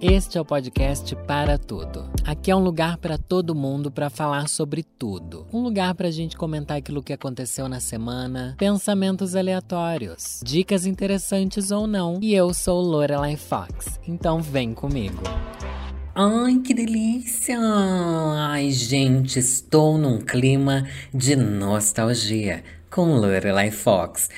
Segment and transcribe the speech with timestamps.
[0.00, 2.08] Este é o podcast Para Tudo.
[2.24, 5.44] Aqui é um lugar para todo mundo para falar sobre tudo.
[5.52, 11.72] Um lugar para a gente comentar aquilo que aconteceu na semana, pensamentos aleatórios, dicas interessantes
[11.72, 12.20] ou não.
[12.22, 15.20] E eu sou Lorelai Fox, então vem comigo.
[16.14, 17.58] Ai, que delícia!
[17.58, 24.28] Ai, gente, estou num clima de nostalgia com Lorelai Fox.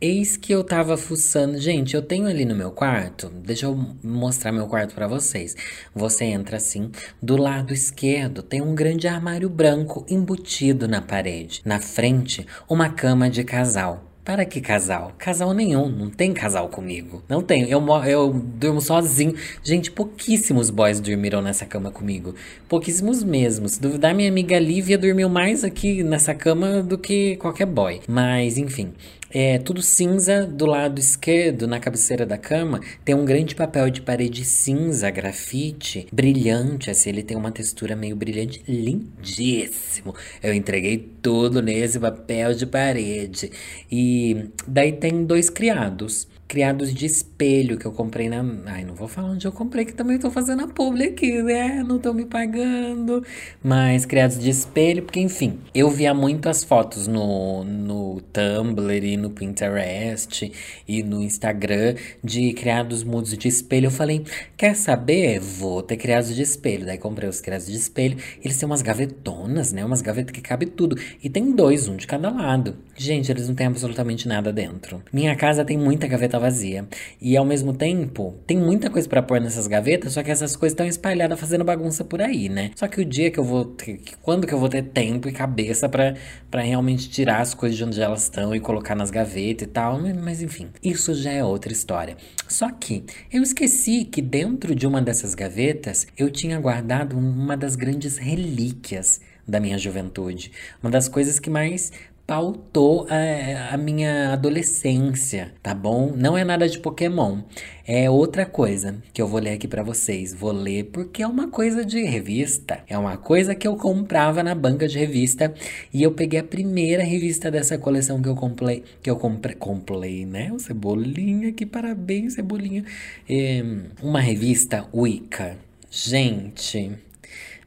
[0.00, 1.58] Eis que eu tava fuçando.
[1.58, 3.28] Gente, eu tenho ali no meu quarto.
[3.44, 5.56] Deixa eu mostrar meu quarto para vocês.
[5.92, 11.62] Você entra assim, do lado esquerdo tem um grande armário branco embutido na parede.
[11.64, 14.04] Na frente, uma cama de casal.
[14.28, 15.14] Para que casal?
[15.18, 17.22] Casal nenhum, não tem casal comigo.
[17.26, 17.66] Não tenho.
[17.66, 19.34] Eu, eu durmo sozinho.
[19.64, 22.34] Gente, pouquíssimos boys dormiram nessa cama comigo.
[22.68, 23.72] Pouquíssimos mesmos.
[23.72, 28.02] Se duvidar, minha amiga Lívia dormiu mais aqui nessa cama do que qualquer boy.
[28.06, 28.92] Mas, enfim.
[29.30, 34.00] É tudo cinza do lado esquerdo, na cabeceira da cama, tem um grande papel de
[34.00, 40.14] parede cinza, grafite, brilhante, assim, ele tem uma textura meio brilhante, lindíssimo.
[40.42, 43.50] Eu entreguei tudo nesse papel de parede.
[43.90, 48.42] E daí tem dois criados criados de espelho que eu comprei na.
[48.66, 51.84] Ai, não vou falar onde eu comprei, que também tô fazendo a publi aqui, né?
[51.86, 53.22] Não tô me pagando.
[53.62, 59.28] Mas criados de espelho, porque enfim, eu via muitas fotos no, no Tumblr e no
[59.28, 60.50] Pinterest
[60.88, 63.86] e no Instagram de criados mudos de espelho.
[63.86, 64.24] Eu falei,
[64.56, 65.38] quer saber?
[65.40, 66.86] Vou ter criados de espelho.
[66.86, 68.16] Daí comprei os criados de espelho.
[68.42, 69.84] Eles têm umas gavetonas, né?
[69.84, 70.96] Umas gavetas que cabe tudo.
[71.22, 72.74] E tem dois, um de cada lado.
[73.00, 75.00] Gente, eles não têm absolutamente nada dentro.
[75.12, 76.84] Minha casa tem muita gaveta vazia.
[77.20, 80.72] E ao mesmo tempo, tem muita coisa para pôr nessas gavetas, só que essas coisas
[80.72, 82.72] estão espalhadas fazendo bagunça por aí, né?
[82.74, 85.32] Só que o dia que eu vou ter, quando que eu vou ter tempo e
[85.32, 89.70] cabeça para realmente tirar as coisas de onde elas estão e colocar nas gavetas e
[89.70, 92.16] tal, mas enfim, isso já é outra história.
[92.48, 97.76] Só que eu esqueci que dentro de uma dessas gavetas eu tinha guardado uma das
[97.76, 100.52] grandes relíquias da minha juventude.
[100.82, 101.90] Uma das coisas que mais
[102.28, 106.12] pautou a, a, minha adolescência, tá bom?
[106.14, 107.40] Não é nada de Pokémon.
[107.86, 110.34] É outra coisa que eu vou ler aqui para vocês.
[110.34, 112.80] Vou ler porque é uma coisa de revista.
[112.86, 115.54] É uma coisa que eu comprava na banca de revista
[115.90, 120.26] e eu peguei a primeira revista dessa coleção que eu comprei, que eu comprei, comprei,
[120.26, 120.52] né?
[120.52, 122.84] O Cebolinha, que parabéns, Cebolinha.
[123.26, 123.64] É,
[124.02, 125.56] uma revista Wicca.
[125.90, 126.92] Gente,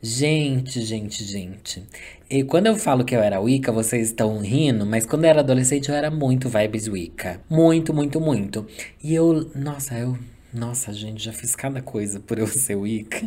[0.04, 1.84] Gente, gente, gente.
[2.28, 5.42] E quando eu falo que eu era Wicca, vocês estão rindo, mas quando eu era
[5.42, 7.40] adolescente eu era muito vibes Wicca.
[7.48, 8.66] Muito, muito, muito.
[9.04, 10.18] E eu, nossa, eu
[10.54, 13.26] nossa, gente, já fiz cada coisa por eu ser Wicca.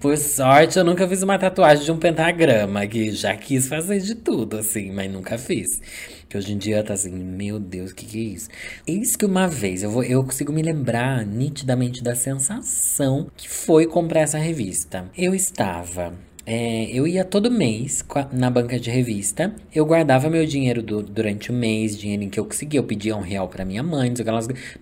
[0.00, 4.14] Por sorte, eu nunca fiz uma tatuagem de um pentagrama, que já quis fazer de
[4.14, 5.80] tudo, assim, mas nunca fiz.
[6.28, 8.48] Que hoje em dia tá assim, meu Deus, o que, que é isso?
[8.86, 13.86] Eis que uma vez eu, vou, eu consigo me lembrar nitidamente da sensação que foi
[13.86, 15.10] comprar essa revista.
[15.16, 16.14] Eu estava
[16.46, 19.54] é, eu ia todo mês na banca de revista.
[19.74, 22.80] Eu guardava meu dinheiro do, durante o mês, dinheiro em que eu conseguia.
[22.80, 24.12] Eu pedia um real para minha mãe,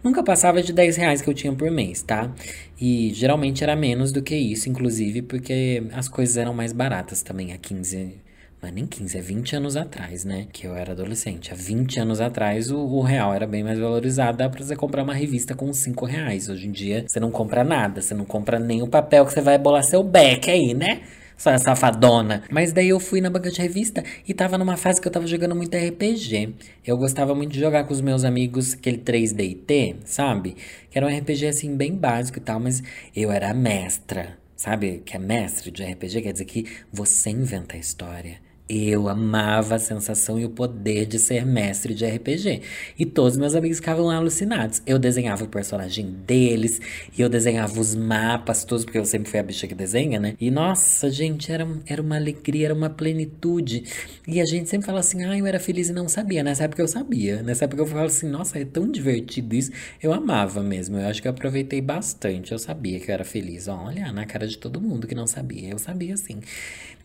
[0.03, 2.33] nunca passava de 10 reais que eu tinha por mês, tá?
[2.81, 7.53] E geralmente era menos do que isso, inclusive, porque as coisas eram mais baratas também
[7.53, 8.21] há 15
[8.63, 10.47] mas nem 15, é 20 anos atrás, né?
[10.53, 11.53] Que eu era adolescente.
[11.53, 14.39] Há 20 anos atrás, o, o, real era bem mais valorizado.
[14.39, 16.49] Dá pra você comprar uma revista com 5 reais.
[16.49, 18.01] Hoje em dia, você não compra nada.
[18.01, 21.03] Você não compra nem o papel que você vai bolar seu back aí, né?
[21.37, 22.43] Essa safadona.
[22.51, 25.27] Mas daí eu fui na banca de revista e tava numa fase que eu tava
[25.27, 26.55] jogando muito RPG.
[26.87, 30.57] Eu gostava muito de jogar com os meus amigos aquele 3DT, sabe?
[30.91, 32.83] Que era um RPG assim bem básico e tal, mas
[33.15, 34.39] eu era mestra.
[34.57, 36.23] Sabe que é mestre de RPG?
[36.23, 38.37] Quer dizer que você inventa a história.
[38.75, 42.63] Eu amava a sensação e o poder de ser mestre de RPG.
[42.99, 44.81] E todos meus amigos ficavam alucinados.
[44.87, 46.81] Eu desenhava o personagem deles,
[47.17, 50.37] e eu desenhava os mapas todos, porque eu sempre fui a bicha que desenha, né?
[50.41, 53.85] E nossa, gente, era, era uma alegria, era uma plenitude.
[54.27, 56.43] E a gente sempre fala assim, ah, eu era feliz e não sabia.
[56.43, 57.43] Nessa época eu sabia.
[57.43, 59.71] Nessa época eu falo assim, nossa, é tão divertido isso.
[60.03, 60.97] Eu amava mesmo.
[60.97, 62.53] Eu acho que eu aproveitei bastante.
[62.53, 63.69] Eu sabia que eu era feliz.
[63.69, 65.69] Olha, na cara de todo mundo que não sabia.
[65.69, 66.41] Eu sabia sim.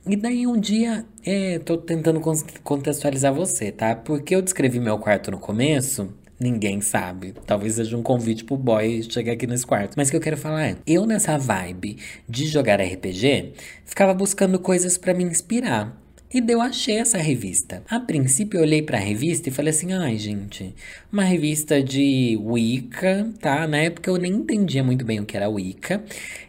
[0.08, 2.22] E daí um dia, é, tô tentando
[2.64, 3.96] contextualizar você, tá?
[3.96, 6.10] Porque eu descrevi meu quarto no começo,
[6.40, 7.34] Ninguém sabe.
[7.48, 9.96] Talvez seja um convite pro boy chegar aqui nesse quarto.
[9.98, 11.98] Mas o que eu quero falar é: eu nessa vibe
[12.30, 13.54] de jogar RPG,
[13.86, 16.00] ficava buscando coisas para me inspirar.
[16.34, 17.84] E daí eu achei essa revista.
[17.90, 20.76] A princípio eu olhei pra revista e falei assim: ai, gente,
[21.12, 23.66] uma revista de Wicca, tá?
[23.66, 26.04] Na época eu nem entendia muito bem o que era Wicca.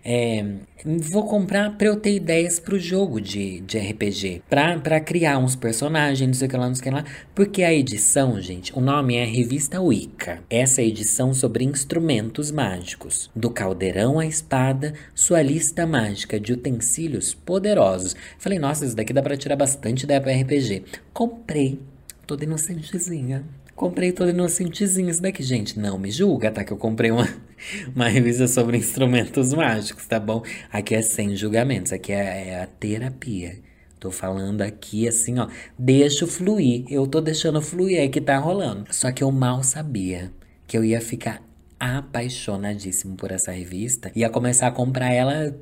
[0.04, 0.44] É,
[0.84, 4.42] vou comprar pra eu ter ideias pro jogo de, de RPG.
[4.48, 7.04] Pra criar uns personagens, não sei o que lá, não sei o que lá.
[7.34, 10.40] Porque a edição, gente, o nome é Revista Wicca.
[10.50, 13.30] Essa é a edição sobre instrumentos mágicos.
[13.34, 18.16] Do caldeirão à espada, sua lista mágica de utensílios poderosos.
[18.38, 20.84] Falei, nossa, isso daqui dá pra tirar bastante ideia pra RPG.
[21.12, 21.80] Comprei.
[22.26, 23.44] Toda inocentezinha.
[23.74, 25.78] Comprei toda inocentezinha isso daqui, gente.
[25.78, 26.64] Não me julga, tá?
[26.64, 27.28] Que eu comprei uma,
[27.94, 30.42] uma revista sobre instrumentos mágicos, tá bom?
[30.72, 33.58] Aqui é sem julgamentos, aqui é, é a terapia.
[34.00, 35.48] Tô falando aqui assim, ó.
[35.78, 36.84] Deixo fluir.
[36.88, 38.84] Eu tô deixando fluir, é que tá rolando.
[38.90, 40.32] Só que eu mal sabia
[40.66, 41.42] que eu ia ficar
[41.78, 44.10] apaixonadíssimo por essa revista.
[44.14, 45.54] Ia começar a comprar ela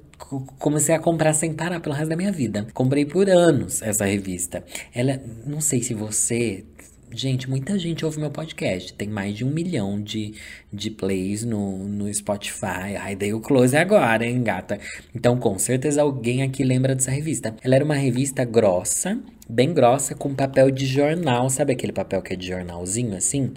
[0.59, 2.67] comecei a comprar sem parar pelo resto da minha vida.
[2.73, 4.65] Comprei por anos essa revista.
[4.95, 6.65] Ela, não sei se você
[7.13, 8.93] Gente, muita gente ouve meu podcast.
[8.93, 10.35] Tem mais de um milhão de,
[10.73, 12.97] de plays no, no Spotify.
[13.01, 14.79] Ai, dei o close agora, hein, gata?
[15.15, 17.55] Então, com certeza alguém aqui lembra dessa revista.
[17.63, 19.19] Ela era uma revista grossa,
[19.49, 21.49] bem grossa, com papel de jornal.
[21.49, 23.53] Sabe aquele papel que é de jornalzinho, assim?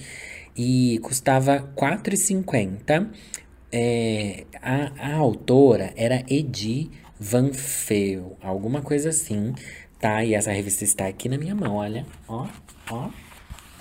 [0.56, 3.08] E custava R$4,50.
[3.72, 6.90] É, a, a autora era Edi
[7.20, 9.54] Van Feel, alguma coisa assim,
[10.00, 10.24] tá?
[10.24, 12.06] E essa revista está aqui na minha mão, olha.
[12.28, 12.48] Ó,
[12.90, 13.10] ó.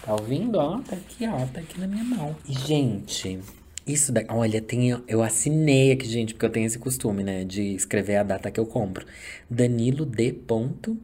[0.04, 0.58] Tá ouvindo?
[0.58, 2.34] Ó, tá aqui, ó, tá aqui na minha mão.
[2.48, 3.38] E, gente,
[3.86, 4.32] isso daqui.
[4.32, 8.22] Olha, tem, eu assinei aqui, gente, porque eu tenho esse costume, né, de escrever a
[8.22, 9.06] data que eu compro.
[9.48, 10.32] Danilo D.
[10.32, 10.96] Ponto,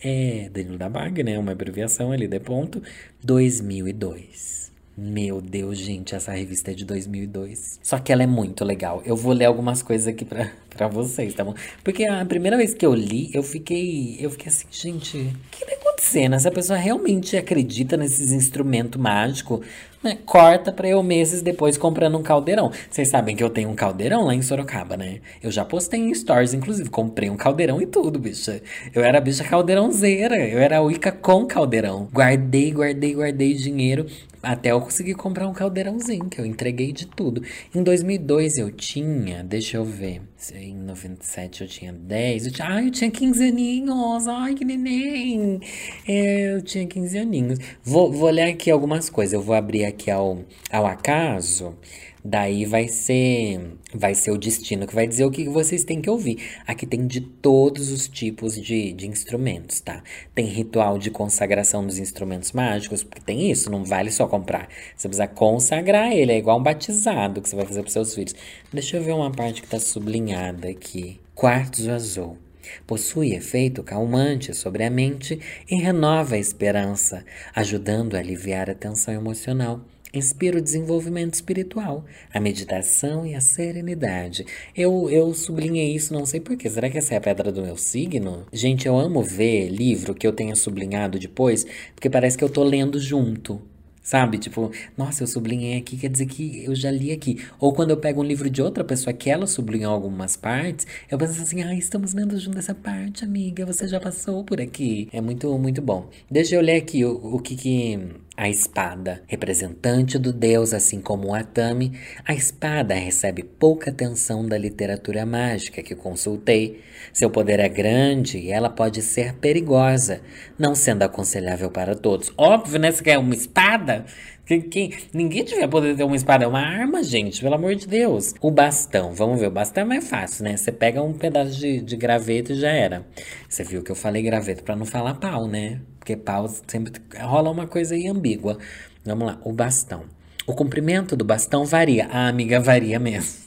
[0.00, 2.40] é, Danilo da Bag, né, uma abreviação ali, D.
[2.40, 2.82] Ponto,
[3.22, 4.71] 2002.
[5.04, 7.80] Meu Deus, gente, essa revista é de 2002.
[7.82, 9.02] Só que ela é muito legal.
[9.04, 10.24] Eu vou ler algumas coisas aqui
[10.70, 11.54] pra, vocês, tá bom?
[11.82, 14.16] Porque a primeira vez que eu li, eu fiquei.
[14.20, 16.36] Eu fiquei assim, gente, o que tá acontecendo?
[16.36, 19.66] Essa pessoa realmente acredita nesses instrumentos mágicos?
[20.02, 20.18] Né?
[20.26, 22.70] Corta pra eu meses depois comprando um caldeirão.
[22.90, 25.20] Vocês sabem que eu tenho um caldeirão lá em Sorocaba, né?
[25.42, 28.60] Eu já postei em stories, inclusive, comprei um caldeirão e tudo, bicha.
[28.94, 30.36] Eu era bicha caldeirãozeira.
[30.36, 32.08] Eu era Wicca com caldeirão.
[32.12, 34.06] Guardei, guardei, guardei dinheiro
[34.42, 37.42] até eu conseguir comprar um caldeirãozinho, que eu entreguei de tudo.
[37.72, 42.86] Em 2002 eu tinha, deixa eu ver, em 97 eu tinha 10, eu tinha, ai,
[42.86, 45.60] eu tinha 15 aninhos, ai, que neném.
[46.08, 47.58] É, eu tinha 15 aninhos.
[47.84, 50.38] Vou, vou ler aqui algumas coisas, eu vou abrir aqui ao,
[50.70, 51.76] ao acaso.
[52.24, 56.08] Daí vai ser vai ser o destino que vai dizer o que vocês têm que
[56.08, 56.38] ouvir.
[56.64, 60.04] Aqui tem de todos os tipos de, de instrumentos, tá?
[60.32, 64.68] Tem ritual de consagração dos instrumentos mágicos, porque tem isso, não vale só comprar.
[64.96, 68.36] Você precisa consagrar ele, é igual um batizado que você vai fazer para seus filhos.
[68.72, 71.20] Deixa eu ver uma parte que tá sublinhada aqui.
[71.34, 72.38] Quartzo azul.
[72.86, 79.12] Possui efeito calmante sobre a mente e renova a esperança, ajudando a aliviar a tensão
[79.12, 79.80] emocional
[80.12, 84.44] inspira o desenvolvimento espiritual, a meditação e a serenidade.
[84.76, 86.68] Eu, eu sublinhei isso, não sei porquê.
[86.68, 88.46] Será que essa é a pedra do meu signo?
[88.52, 92.62] Gente, eu amo ver livro que eu tenha sublinhado depois, porque parece que eu tô
[92.62, 93.60] lendo junto.
[94.02, 94.36] Sabe?
[94.36, 97.38] Tipo, nossa, eu sublinhei aqui, quer dizer que eu já li aqui.
[97.60, 101.16] Ou quando eu pego um livro de outra pessoa que ela sublinhou algumas partes, eu
[101.16, 105.08] penso assim, ah, estamos lendo junto essa parte, amiga, você já passou por aqui.
[105.12, 106.10] É muito, muito bom.
[106.28, 108.00] Deixa eu ler aqui o, o que que
[108.34, 111.92] a espada, representante do deus, assim como o Atami,
[112.24, 116.80] a espada recebe pouca atenção da literatura mágica que consultei.
[117.12, 120.22] Seu poder é grande e ela pode ser perigosa,
[120.58, 122.32] não sendo aconselhável para todos.
[122.38, 122.90] Óbvio, né?
[122.90, 124.06] Você quer uma espada?
[124.46, 128.34] Quem, ninguém devia poder ter uma espada, é uma arma, gente, pelo amor de Deus.
[128.40, 130.56] O bastão, vamos ver, o bastão é mais fácil, né?
[130.56, 133.06] Você pega um pedaço de, de graveto e já era.
[133.48, 135.80] Você viu que eu falei graveto para não falar pau, né?
[136.02, 138.58] Porque pau sempre rola uma coisa aí ambígua.
[139.04, 140.02] Vamos lá, o bastão.
[140.48, 142.08] O comprimento do bastão varia.
[142.10, 143.40] Ah, amiga, varia mesmo.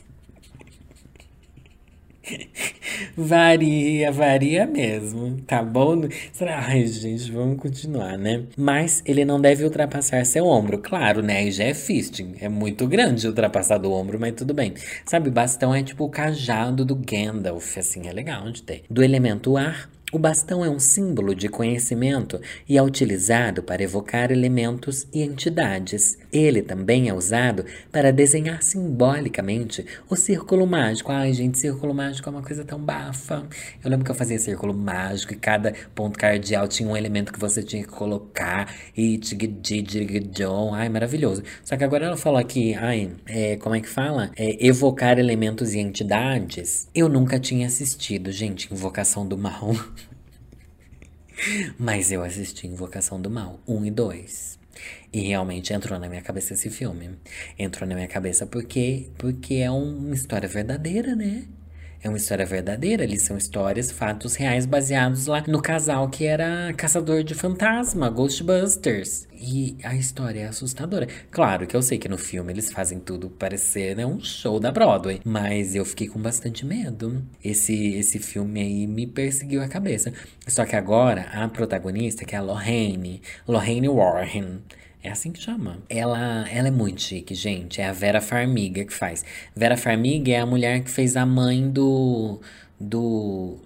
[3.17, 6.03] varia, varia mesmo, tá bom?
[6.47, 8.43] Ai, gente, vamos continuar, né?
[8.55, 10.77] Mas ele não deve ultrapassar seu ombro.
[10.77, 11.39] Claro, né?
[11.39, 12.35] Aí já é fisting.
[12.39, 14.73] É muito grande ultrapassar do ombro, mas tudo bem.
[15.05, 18.83] Sabe, bastão é tipo o cajado do Gandalf, assim, é legal de ter.
[18.89, 24.31] Do elemento ar, o bastão é um símbolo de conhecimento e é utilizado para evocar
[24.31, 26.17] elementos e entidades.
[26.31, 31.11] Ele também é usado para desenhar simbolicamente o círculo mágico.
[31.11, 33.47] Ai, gente, círculo mágico é uma coisa tão bafa.
[33.83, 37.39] Eu lembro que eu fazia círculo mágico e cada ponto cardeal tinha um elemento que
[37.39, 40.73] você tinha que colocar e tigididididon.
[40.75, 41.43] Ai, maravilhoso.
[41.63, 44.31] Só que agora ela falou aqui, ai, é, como é que fala?
[44.37, 46.87] É, evocar elementos e entidades.
[46.93, 49.73] Eu nunca tinha assistido, gente, Invocação do Mal.
[51.77, 54.59] Mas eu assisti Invocação do Mal, 1 um e 2.
[55.13, 57.17] E realmente entrou na minha cabeça esse filme.
[57.57, 61.45] Entrou na minha cabeça porque, porque é uma história verdadeira, né?
[62.05, 66.71] É uma história verdadeira, eles são histórias, fatos reais baseados lá no casal que era
[66.77, 69.27] caçador de fantasma, Ghostbusters.
[69.33, 71.07] E a história é assustadora.
[71.31, 74.71] Claro que eu sei que no filme eles fazem tudo parecer né, um show da
[74.71, 77.23] Broadway, mas eu fiquei com bastante medo.
[77.43, 80.13] Esse, esse filme aí me perseguiu a cabeça.
[80.47, 84.59] Só que agora a protagonista, que é a Lorraine, Lorraine Warren,
[85.05, 85.77] é assim que chama.
[85.89, 87.79] Ela, ela é muito chique, gente.
[87.79, 89.23] É a Vera Farmiga que faz.
[89.55, 92.39] Vera Farmiga é a mulher que fez a mãe do.
[92.79, 93.57] Do.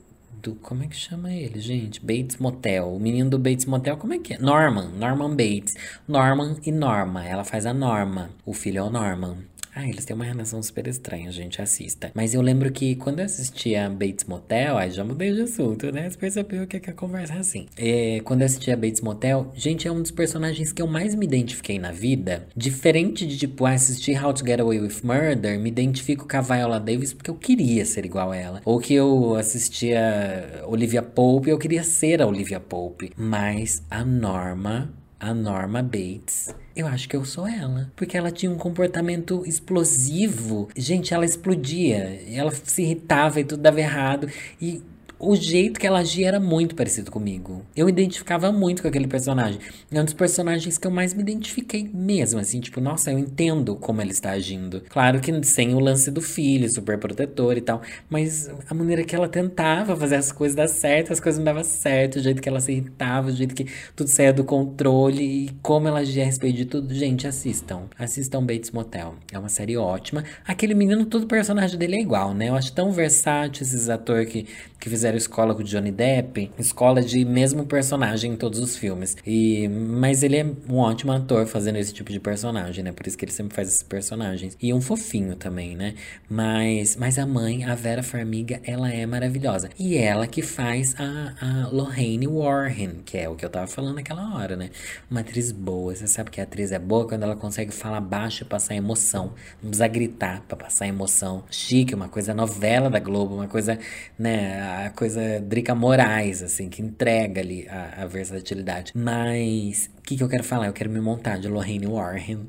[0.41, 0.55] Do.
[0.55, 1.99] Como é que chama ele, gente?
[2.01, 2.93] Bates Motel.
[2.93, 4.37] O menino do Bates Motel, como é que é?
[4.37, 4.89] Norman.
[4.89, 5.75] Norman Bates.
[6.07, 7.25] Norman e Norma.
[7.25, 8.29] Ela faz a Norma.
[8.45, 9.37] O filho é o Norman.
[9.75, 12.11] Ah, eles têm uma relação super estranha, gente, assista.
[12.13, 16.09] Mas eu lembro que quando eu assistia Bates Motel, aí já mudei de assunto, né?
[16.09, 17.67] Você percebeu que, é que a conversa é assim.
[17.77, 21.25] É, quando eu assistia Bates Motel, gente, é um dos personagens que eu mais me
[21.25, 22.47] identifiquei na vida.
[22.55, 26.79] Diferente de, tipo, assistir How to Get Away with Murder, me identifico com a Viola
[26.79, 28.61] Davis porque eu queria ser igual a ela.
[28.65, 33.11] Ou que eu assistia Olivia Pope, eu queria ser a Olivia Pope.
[33.15, 36.55] Mas a Norma a Norma Bates.
[36.75, 37.91] Eu acho que eu sou ela.
[37.95, 40.69] Porque ela tinha um comportamento explosivo.
[40.77, 42.23] Gente, ela explodia.
[42.31, 44.29] Ela se irritava e tudo dava errado.
[44.61, 44.81] E
[45.19, 47.61] o jeito que ela agia era muito parecido comigo.
[47.75, 49.59] Eu identificava muito com aquele personagem.
[49.91, 53.75] É um dos personagens que eu mais me identifiquei mesmo, assim, tipo, nossa, eu entendo
[53.75, 54.81] como ele está agindo.
[54.89, 59.13] Claro que sem o lance do filho, super protetor e tal, mas a maneira que
[59.13, 62.47] ela tentava fazer as coisas dar certo, as coisas não davam certo, o jeito que
[62.47, 66.25] ela se irritava, o jeito que tudo saía do controle e como ela agia a
[66.25, 66.93] respeito de tudo.
[66.93, 67.83] Gente, assistam.
[67.97, 69.15] Assistam Bates Motel.
[69.31, 70.23] É uma série ótima.
[70.45, 72.49] Aquele menino, todo personagem dele é igual, né?
[72.49, 74.45] Eu acho tão versátil esses atores que,
[74.79, 78.77] que fizeram fizeram escola com o Johnny Depp, escola de mesmo personagem em todos os
[78.77, 79.17] filmes.
[79.25, 82.91] E mas ele é um ótimo ator fazendo esse tipo de personagem, né?
[82.91, 84.55] Por isso que ele sempre faz esses personagens.
[84.61, 85.95] E um fofinho também, né?
[86.29, 89.69] Mas mas a mãe, a Vera Farmiga, ela é maravilhosa.
[89.77, 93.95] E ela que faz a, a Lorraine Warren, que é o que eu tava falando
[93.95, 94.69] naquela hora, né?
[95.09, 95.95] Uma atriz boa.
[95.95, 99.33] Você sabe que a atriz é boa quando ela consegue falar baixo e passar emoção.
[99.61, 101.43] Não precisa gritar para passar emoção.
[101.49, 103.79] Chique, uma coisa novela da Globo, uma coisa,
[104.17, 104.85] né?
[104.99, 108.91] Coisa Drica Moraes, assim, que entrega ali a, a versatilidade.
[108.93, 110.67] Mas, o que, que eu quero falar?
[110.67, 112.47] Eu quero me montar de Lorraine Warren.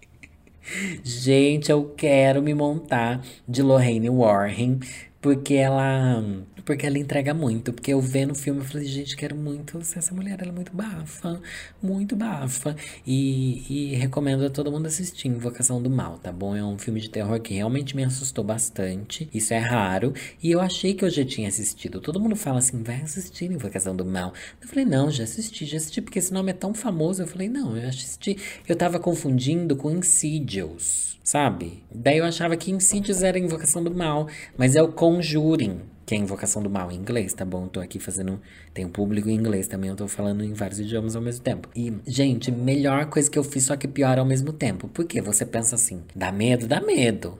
[1.04, 4.80] Gente, eu quero me montar de Lorraine Warren,
[5.20, 6.22] porque ela
[6.64, 7.72] porque ela entrega muito.
[7.72, 10.38] Porque eu vendo o filme, eu falei, gente, quero muito ser essa mulher.
[10.40, 11.40] Ela é muito bafa.
[11.82, 12.76] Muito bafa.
[13.06, 16.54] E, e recomendo a todo mundo assistir Invocação do Mal, tá bom?
[16.54, 19.28] É um filme de terror que realmente me assustou bastante.
[19.34, 20.12] Isso é raro.
[20.42, 22.00] E eu achei que eu já tinha assistido.
[22.00, 24.32] Todo mundo fala assim, vai assistir Invocação do Mal.
[24.60, 27.22] Eu falei, não, já assisti, já assisti, porque esse nome é tão famoso.
[27.22, 28.36] Eu falei, não, eu assisti.
[28.66, 31.84] Eu tava confundindo com Insidious, sabe?
[31.94, 34.26] Daí eu achava que Insidious era Invocação do Mal,
[34.58, 37.68] mas é o Conjuring que é Invocação do Mal em inglês, tá bom?
[37.68, 38.40] Tô aqui fazendo.
[38.74, 41.68] Tem um público em inglês também, eu tô falando em vários idiomas ao mesmo tempo.
[41.72, 44.88] E, gente, melhor coisa que eu fiz, só que pior ao mesmo tempo.
[44.88, 46.66] Porque você pensa assim: dá medo?
[46.66, 47.38] Dá medo.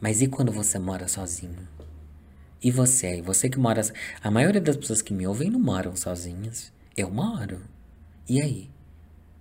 [0.00, 1.68] Mas e quando você mora sozinho?
[2.60, 3.22] E você?
[3.22, 3.80] Você que mora.
[4.20, 6.72] A maioria das pessoas que me ouvem não moram sozinhas.
[6.96, 7.60] Eu moro.
[8.28, 8.73] E aí?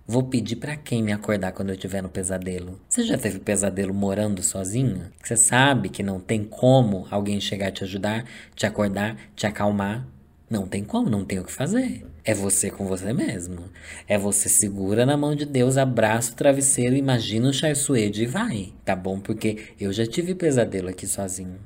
[0.06, 2.78] Vou pedir para quem me acordar quando eu estiver no pesadelo.
[2.90, 5.10] Você já teve pesadelo morando sozinho?
[5.24, 10.06] Você sabe que não tem como alguém chegar te ajudar, te acordar, te acalmar?
[10.50, 12.06] Não tem como, não tem o que fazer.
[12.26, 13.64] É você com você mesmo.
[14.06, 18.28] É você segura na mão de Deus, abraça o travesseiro, imagina o chai suede e
[18.28, 18.74] vai.
[18.84, 19.22] Tá bom?
[19.22, 21.58] Porque eu já tive pesadelo aqui sozinho.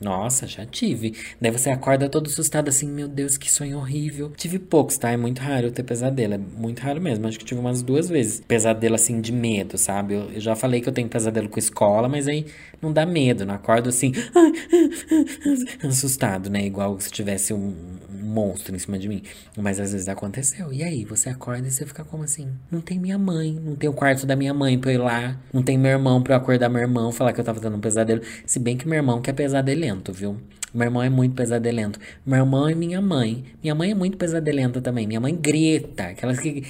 [0.00, 1.14] Nossa, já tive.
[1.40, 4.30] Daí você acorda todo assustado assim, meu Deus, que sonho horrível.
[4.36, 5.10] Tive poucos, tá?
[5.10, 6.34] É muito raro eu ter pesadelo.
[6.34, 7.26] É muito raro mesmo.
[7.26, 8.40] Acho que tive umas duas vezes.
[8.46, 10.14] Pesadelo assim de medo, sabe?
[10.14, 12.46] Eu, eu já falei que eu tenho pesadelo com escola, mas aí
[12.80, 13.46] não dá medo.
[13.46, 14.12] Não acordo assim,
[15.82, 16.66] assustado, né?
[16.66, 17.74] Igual se tivesse um,
[18.05, 19.22] um monstro em cima de mim.
[19.56, 20.72] Mas às vezes aconteceu.
[20.72, 22.48] E aí, você acorda e você fica como assim?
[22.70, 25.36] Não tem minha mãe, não tem o quarto da minha mãe pra eu ir lá.
[25.52, 27.80] Não tem meu irmão pra eu acordar meu irmão, falar que eu tava tendo um
[27.80, 28.20] pesadelo.
[28.44, 30.36] Se bem que meu irmão quer pesadelo pesadelento, viu?
[30.74, 31.98] Meu irmão é muito pesadelento.
[32.24, 33.44] Meu irmão e minha mãe.
[33.62, 35.06] Minha mãe é muito pesadelenta também.
[35.06, 36.04] Minha mãe grita.
[36.04, 36.62] Aquelas que.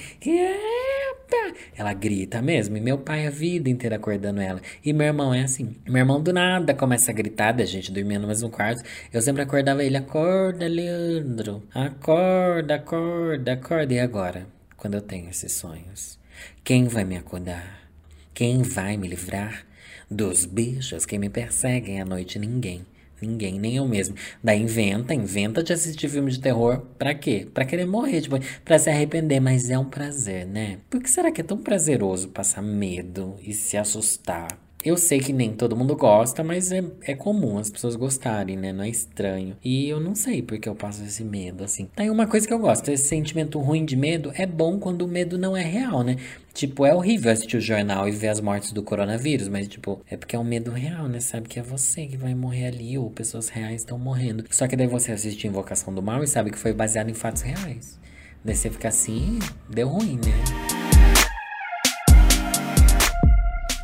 [1.27, 1.59] Eita!
[1.75, 2.77] Ela grita mesmo.
[2.77, 4.61] E meu pai a vida inteira acordando ela.
[4.83, 5.75] E meu irmão é assim.
[5.85, 8.83] Meu irmão do nada começa a gritar, da gente dormindo no mesmo quarto.
[9.11, 11.63] Eu sempre acordava ele: Acorda, Leandro.
[11.73, 13.93] Acorda, acorda, acorda.
[13.93, 14.47] E agora?
[14.75, 16.19] Quando eu tenho esses sonhos?
[16.63, 17.89] Quem vai me acordar?
[18.33, 19.65] Quem vai me livrar?
[20.09, 22.85] Dos bichos que me perseguem à noite ninguém
[23.21, 24.15] Ninguém, nem eu mesmo.
[24.43, 26.81] Daí inventa, inventa de assistir filme de terror.
[26.97, 27.47] Pra quê?
[27.53, 29.39] Pra querer morrer, tipo, pra se arrepender.
[29.39, 30.79] Mas é um prazer, né?
[30.89, 34.66] Por que será que é tão prazeroso passar medo e se assustar?
[34.87, 38.71] Eu sei que nem todo mundo gosta, mas é, é comum as pessoas gostarem, né?
[38.71, 39.57] Não é estranho.
[39.61, 41.89] E eu não sei porque eu passo esse medo, assim.
[41.93, 45.07] Tem uma coisa que eu gosto: esse sentimento ruim de medo é bom quando o
[45.07, 46.15] medo não é real, né?
[46.53, 50.15] Tipo, é horrível assistir o jornal e ver as mortes do coronavírus, mas, tipo, é
[50.15, 51.19] porque é um medo real, né?
[51.19, 54.45] Sabe que é você que vai morrer ali, ou pessoas reais estão morrendo.
[54.49, 57.41] Só que daí você assiste Invocação do Mal e sabe que foi baseado em fatos
[57.41, 57.99] reais.
[58.41, 59.37] Daí você fica assim,
[59.69, 60.76] deu ruim, né?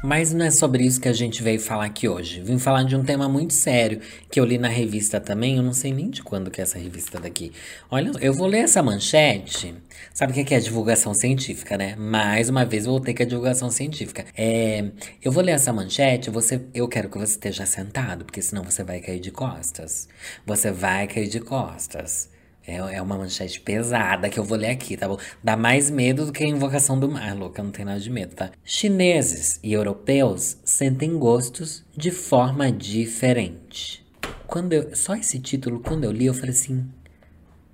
[0.06, 2.42] Mas não é sobre isso que a gente veio falar aqui hoje.
[2.42, 5.56] Vim falar de um tema muito sério que eu li na revista também.
[5.56, 7.54] Eu não sei nem de quando que é essa revista daqui.
[7.90, 9.74] Olha, eu vou ler essa manchete.
[10.14, 11.96] Sabe o que é divulgação científica, né?
[11.96, 14.26] Mais uma vez ter que a divulgação científica.
[14.36, 14.92] É,
[15.24, 16.30] eu vou ler essa manchete.
[16.30, 20.10] Você, eu quero que você esteja sentado, porque senão você vai cair de costas.
[20.46, 22.33] Você vai cair de costas.
[22.66, 25.18] É, é uma manchete pesada que eu vou ler aqui, tá bom?
[25.44, 28.36] Dá mais medo do que a invocação do mar, louca, não tem nada de medo,
[28.36, 28.52] tá?
[28.64, 34.06] Chineses e europeus sentem gostos de forma diferente.
[34.48, 36.90] Quando eu, só esse título, quando eu li, eu falei assim: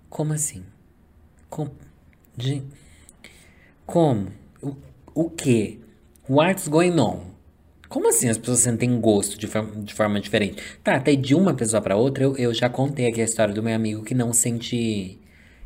[0.09, 0.63] como assim?
[1.49, 1.69] Com,
[2.35, 2.63] de,
[3.85, 4.31] como?
[4.61, 4.75] O,
[5.13, 5.81] o que?
[6.27, 7.38] What's going on?
[7.89, 10.61] Como assim as pessoas sentem gosto de, forma, de forma diferente?
[10.83, 13.63] Tá, até de uma pessoa para outra, eu, eu já contei aqui a história do
[13.63, 15.19] meu amigo que não sente.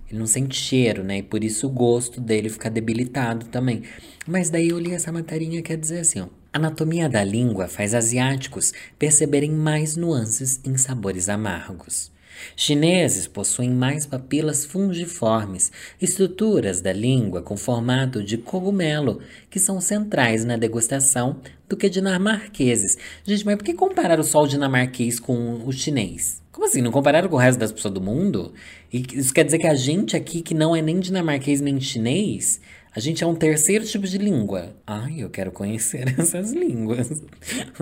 [0.10, 1.18] Ele não sente cheiro, né?
[1.18, 3.84] E por isso o gosto dele fica debilitado também.
[4.26, 6.28] Mas daí eu li essa materinha que quer dizer assim, ó.
[6.54, 12.13] Anatomia da língua faz asiáticos perceberem mais nuances em sabores amargos.
[12.56, 15.72] Chineses possuem mais papilas fungiformes,
[16.02, 21.38] estruturas da língua com formato de cogumelo, que são centrais na degustação,
[21.68, 22.98] do que dinamarqueses.
[23.24, 26.42] Gente, mas por que comparar o sol dinamarquês com o chinês?
[26.52, 26.82] Como assim?
[26.82, 28.54] Não compararam com o resto das pessoas do mundo?
[28.92, 32.62] E isso quer dizer que a gente aqui, que não é nem dinamarquês nem chinês,
[32.96, 34.76] a gente é um terceiro tipo de língua.
[34.86, 37.24] Ai, eu quero conhecer essas línguas.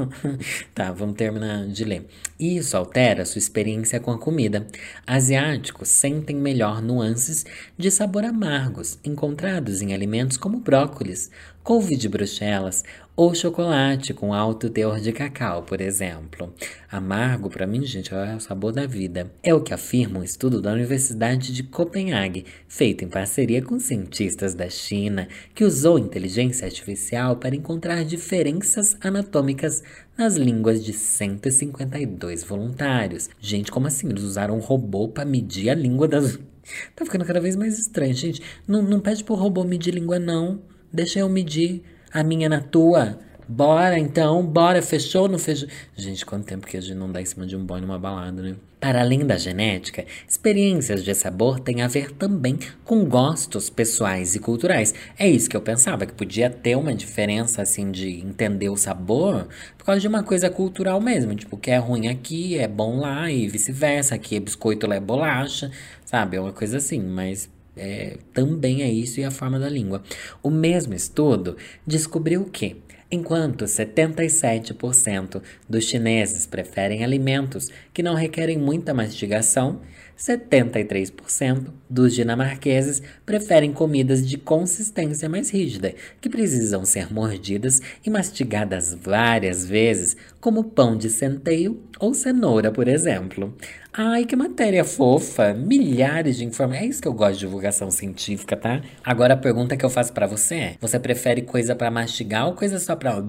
[0.74, 2.06] tá, vamos terminar de ler.
[2.40, 4.66] Isso altera sua experiência com a comida.
[5.06, 7.46] Asiáticos sentem melhor nuances
[7.78, 11.30] de sabor amargos encontrados em alimentos como brócolis,
[11.64, 12.84] couve de bruxelas
[13.16, 16.54] ou chocolate com alto teor de cacau, por exemplo.
[16.90, 19.32] Amargo, para mim, gente, é o sabor da vida.
[19.44, 24.56] É o que afirma um estudo da Universidade de Copenhague, feito em parceria com cientistas
[24.56, 29.84] da China, que usou inteligência artificial para encontrar diferenças anatômicas
[30.18, 33.30] nas línguas de 152 voluntários.
[33.40, 34.10] Gente, como assim?
[34.10, 36.40] Eles usaram um robô para medir a língua das.
[36.96, 38.42] Tá ficando cada vez mais estranho, gente.
[38.68, 40.62] Não, não pede pro robô medir língua, não.
[40.94, 43.18] Deixa eu medir a minha na tua.
[43.48, 45.68] Bora então, bora, fechou, não fechou?
[45.96, 48.42] Gente, quanto tempo que a gente não dá em cima de um boy numa balada,
[48.42, 48.56] né?
[48.80, 54.40] Para além da genética, experiências de sabor têm a ver também com gostos pessoais e
[54.40, 54.94] culturais.
[55.20, 59.48] É isso que eu pensava, que podia ter uma diferença, assim, de entender o sabor
[59.78, 61.36] por causa de uma coisa cultural mesmo.
[61.36, 64.16] Tipo, que é ruim aqui, é bom lá e vice-versa.
[64.16, 65.72] Aqui é biscoito, lá é bolacha,
[66.06, 66.38] sabe?
[66.38, 67.50] É uma coisa assim, mas
[67.82, 70.04] é, também é isso e a forma da língua.
[70.44, 72.78] O mesmo estudo descobriu que,
[73.10, 79.82] enquanto 77% dos chineses preferem alimentos que não requerem muita mastigação,
[80.16, 88.94] 73% dos dinamarqueses preferem comidas de consistência mais rígida, que precisam ser mordidas e mastigadas
[88.94, 93.58] várias vezes, como pão de centeio ou cenoura, por exemplo.
[93.94, 95.54] Ai, que matéria fofa!
[95.54, 96.86] Milhares de informações.
[96.86, 98.82] É isso que eu gosto de divulgação científica, tá?
[99.04, 102.54] Agora a pergunta que eu faço para você é: você prefere coisa para mastigar ou
[102.54, 103.22] coisa só pra.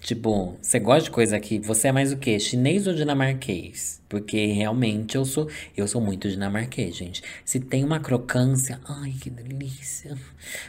[0.00, 1.58] Tipo, você gosta de coisa que.
[1.58, 2.38] Você é mais o quê?
[2.38, 4.00] Chinês ou dinamarquês?
[4.08, 5.50] Porque realmente eu sou.
[5.76, 7.20] Eu sou muito dinamarquês, gente.
[7.44, 8.80] Se tem uma crocância.
[8.88, 10.16] Ai, que delícia!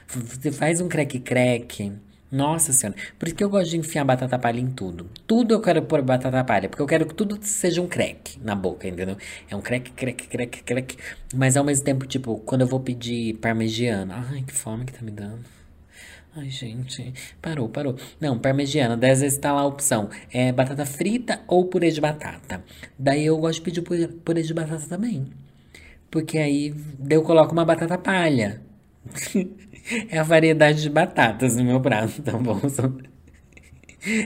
[0.08, 1.94] Você faz um crack-crack
[2.32, 2.98] nossa senhora.
[3.18, 5.10] Por isso que eu gosto de enfiar batata palha em tudo.
[5.26, 8.56] Tudo eu quero pôr batata palha, porque eu quero que tudo seja um crack na
[8.56, 9.18] boca, entendeu?
[9.50, 10.98] É um crack, crack, crack, crack.
[11.34, 14.26] Mas ao mesmo tempo, tipo, quando eu vou pedir parmegiana.
[14.30, 15.46] Ai, que fome que tá me dando.
[16.36, 17.96] Ai, gente, parou, parou.
[18.20, 20.10] Não, parmegiana, 10 vezes tá lá a opção.
[20.32, 22.64] É batata frita ou purê de batata.
[23.00, 25.28] Daí eu gosto de pedir purê de batata também.
[26.12, 26.76] Porque aí
[27.10, 28.62] eu coloco uma batata palha.
[30.10, 32.60] É a variedade de batatas no meu prato, tá bom?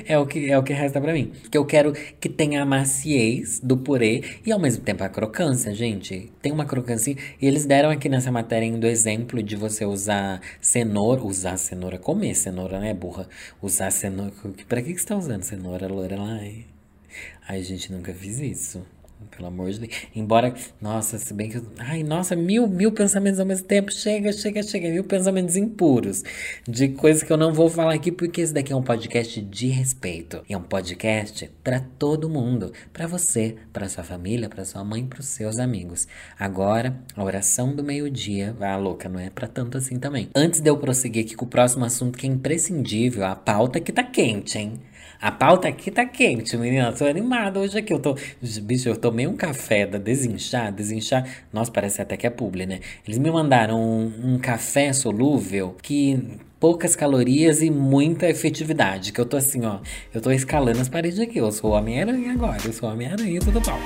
[0.06, 1.32] É o que, é o que resta para mim.
[1.50, 5.74] Que eu quero que tenha a maciez do purê e ao mesmo tempo a crocância,
[5.74, 6.32] gente.
[6.39, 7.15] Tem uma crocância.
[7.41, 11.24] E eles deram aqui nessa matéria do exemplo de você usar cenoura.
[11.24, 13.28] Usar cenoura, comer cenoura, né, burra?
[13.60, 14.34] Usar cenoura.
[14.67, 16.39] Pra que, que você tá usando cenoura, lá?
[17.47, 18.86] Ai, gente, nunca fiz isso.
[19.30, 19.92] Pelo amor de Deus.
[20.16, 21.62] Embora, nossa, se bem que.
[21.78, 23.92] Ai, nossa, mil, mil pensamentos ao mesmo tempo.
[23.92, 24.90] Chega, chega, chega.
[24.90, 26.24] Mil pensamentos impuros.
[26.68, 29.68] De coisas que eu não vou falar aqui, porque esse daqui é um podcast de
[29.68, 30.42] respeito.
[30.50, 32.74] É um podcast para todo mundo.
[32.92, 36.08] para você, para sua família, para sua mãe, para os seus amigos.
[36.38, 38.56] Agora, a oração do meio-dia.
[38.60, 40.30] Ah, louca, não é para tanto assim também.
[40.36, 43.92] Antes de eu prosseguir aqui com o próximo assunto que é imprescindível, a pauta que
[43.92, 44.80] tá quente, hein?
[45.22, 46.92] A pauta aqui tá quente, menina.
[46.92, 47.94] Tô animada hoje aqui.
[47.94, 48.16] Eu tô.
[48.64, 50.74] Bicho, eu tomei um café da Desinchar.
[50.74, 51.28] Desinchar.
[51.54, 52.80] Nossa, parece até que é publi, né?
[53.08, 59.14] Eles me mandaram um, um café solúvel que poucas calorias e muita efetividade.
[59.14, 59.78] Que eu tô assim, ó.
[60.12, 61.38] Eu tô escalando as paredes aqui.
[61.38, 62.58] Eu sou Homem-Aranha agora.
[62.66, 63.78] Eu sou Homem-Aranha, tudo bom.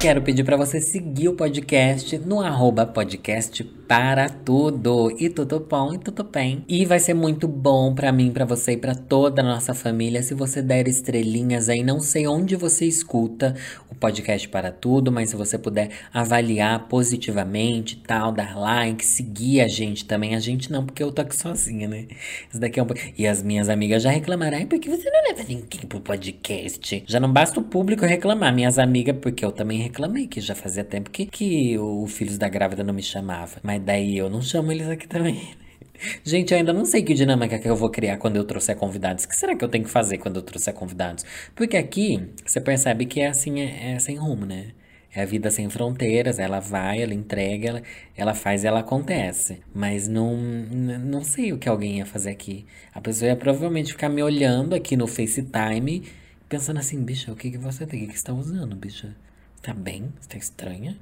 [0.00, 5.14] Quero pedir para você seguir o podcast no arroba podcast para tudo.
[5.18, 6.64] E tudo bom e tudo bem.
[6.68, 10.22] E vai ser muito bom para mim, para você e para toda a nossa família
[10.22, 11.82] se você der estrelinhas aí.
[11.82, 13.54] Não sei onde você escuta
[13.90, 19.68] o podcast para tudo, mas se você puder avaliar positivamente tal, dar like, seguir a
[19.68, 20.34] gente também.
[20.34, 22.06] A gente não, porque eu tô aqui sozinha, né?
[22.50, 22.86] Isso daqui é um
[23.18, 24.58] E as minhas amigas já reclamaram.
[24.58, 27.04] Ai, por que você não leva ninguém pro podcast?
[27.06, 28.54] Já não basta o público reclamar.
[28.54, 32.48] Minhas amigas, porque eu também reclamei que já fazia tempo que, que o Filhos da
[32.48, 33.58] Grávida não me chamava.
[33.62, 35.54] Mas daí eu não chamo eles aqui também.
[36.24, 39.24] Gente, eu ainda não sei que dinâmica que eu vou criar quando eu trouxer convidados.
[39.24, 41.24] O que será que eu tenho que fazer quando eu trouxer convidados?
[41.54, 44.72] Porque aqui você percebe que é assim, é, é sem rumo, né?
[45.14, 47.82] É a vida sem fronteiras, ela vai, ela entrega, ela,
[48.16, 49.60] ela faz e ela acontece.
[49.72, 52.66] Mas não, não sei o que alguém ia fazer aqui.
[52.92, 56.02] A pessoa ia provavelmente ficar me olhando aqui no FaceTime,
[56.48, 58.00] pensando assim, bicha, o que, que você tem?
[58.00, 59.14] O que, que você está usando, bicha?
[59.62, 60.12] Tá bem?
[60.20, 60.98] Está estranha?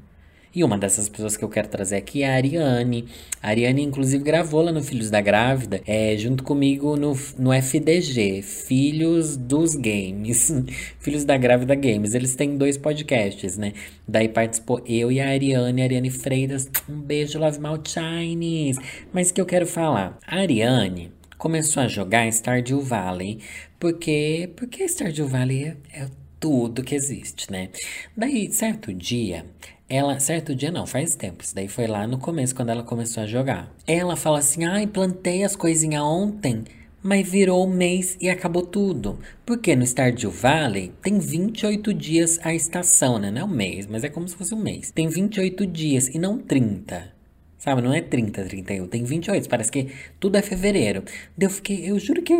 [0.54, 3.06] E uma dessas pessoas que eu quero trazer aqui é a Ariane.
[3.42, 8.42] A Ariane, inclusive, gravou lá no Filhos da Grávida, é, junto comigo no, no FDG,
[8.42, 10.52] Filhos dos Games.
[11.00, 12.12] Filhos da Grávida Games.
[12.12, 13.72] Eles têm dois podcasts, né?
[14.06, 16.70] Daí participou eu e a Ariane, a Ariane Freitas.
[16.86, 18.78] Um beijo, Love Mal Chinese.
[19.10, 20.18] Mas o que eu quero falar?
[20.26, 23.38] A Ariane começou a jogar Stardew Valley.
[23.80, 26.06] Porque, porque Stardew Valley é, é
[26.38, 27.70] tudo que existe, né?
[28.16, 29.46] Daí, certo dia,
[29.94, 33.22] ela, certo dia não, faz tempo, isso daí foi lá no começo, quando ela começou
[33.22, 33.70] a jogar.
[33.86, 36.64] Ela fala assim, ai, plantei as coisinhas ontem,
[37.02, 39.18] mas virou mês e acabou tudo.
[39.44, 43.30] Porque no Stardew Valley tem 28 dias a estação, né?
[43.30, 44.90] Não é um mês, mas é como se fosse um mês.
[44.90, 47.12] Tem 28 dias e não 30.
[47.58, 51.04] Sabe, não é 30, 31, tem 28, parece que tudo é fevereiro.
[51.36, 52.34] Daí eu fiquei, eu juro que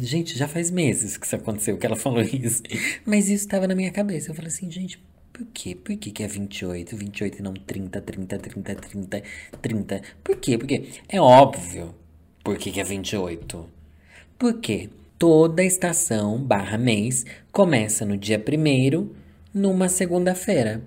[0.00, 2.62] gente, já faz meses que isso aconteceu, que ela falou isso.
[3.06, 4.30] Mas isso estava na minha cabeça.
[4.30, 5.00] Eu falei assim, gente,
[5.38, 5.76] por quê?
[5.76, 9.22] Por que, que é 28, 28 e não 30, 30, 30, 30,
[9.62, 10.02] 30?
[10.24, 10.58] Por quê?
[10.58, 11.94] Porque é óbvio
[12.42, 13.64] por que, que é 28.
[14.36, 19.14] Porque toda estação barra mês começa no dia primeiro
[19.54, 20.82] numa segunda-feira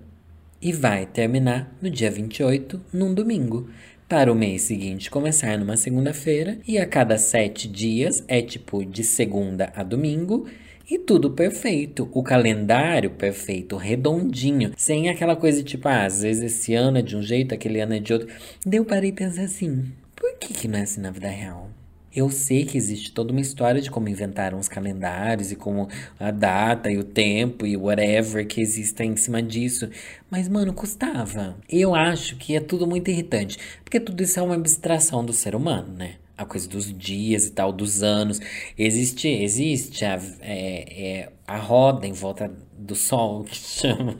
[0.61, 3.69] e vai terminar no dia 28, num domingo.
[4.09, 9.05] Para o mês seguinte começar numa segunda-feira, e a cada sete dias é tipo de
[9.05, 10.49] segunda a domingo,
[10.91, 12.09] e tudo perfeito.
[12.11, 14.73] O calendário perfeito, redondinho.
[14.75, 17.93] Sem aquela coisa tipo, ah, às vezes esse ano é de um jeito, aquele ano
[17.93, 18.27] é de outro.
[18.65, 21.69] Daí eu parei e pensei assim: por que, que não é assim na vida real?
[22.13, 25.87] Eu sei que existe toda uma história de como inventaram os calendários e como
[26.19, 29.89] a data e o tempo e whatever que exista em cima disso.
[30.29, 31.55] Mas, mano, custava.
[31.69, 33.57] Eu acho que é tudo muito irritante.
[33.81, 36.15] Porque tudo isso é uma abstração do ser humano, né?
[36.41, 38.39] A coisa dos dias e tal, dos anos.
[38.77, 44.17] Existe, existe a, é, é, a roda em volta do sol, que chama.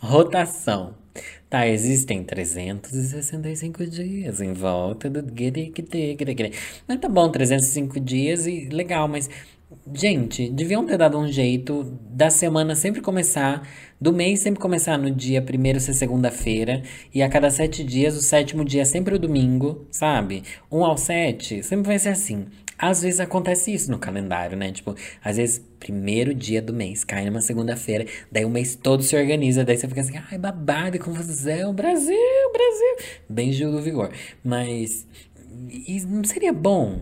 [0.00, 0.94] Rotação.
[1.50, 5.22] Tá, existem 365 dias em volta do
[6.86, 9.30] Mas tá bom, 305 dias e legal, mas
[9.92, 13.66] gente, deviam ter dado um jeito da semana sempre começar,
[14.00, 16.82] do mês sempre começar no dia primeiro ser segunda-feira,
[17.14, 20.42] e a cada sete dias, o sétimo dia é sempre o domingo, sabe?
[20.70, 22.46] Um ao sete, sempre vai ser assim.
[22.78, 24.70] Às vezes acontece isso no calendário, né?
[24.70, 29.16] Tipo, às vezes, primeiro dia do mês cai numa segunda-feira, daí o mês todo se
[29.16, 32.16] organiza, daí você fica assim, ai, babado, confusão, Brasil,
[32.52, 33.12] Brasil.
[33.28, 34.10] Bem Gil do Vigor.
[34.44, 35.06] Mas,
[36.08, 37.00] não seria bom